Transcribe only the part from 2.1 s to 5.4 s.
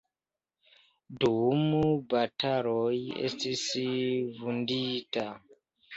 bataloj estis vundita.